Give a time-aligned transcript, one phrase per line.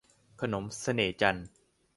[0.41, 1.47] ขนมเสน่ห์จันทร์